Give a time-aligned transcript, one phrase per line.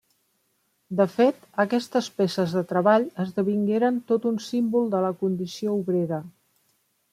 [1.01, 6.23] De fet, aquestes peces de treball esdevingueren tot un símbol de la condició obrera.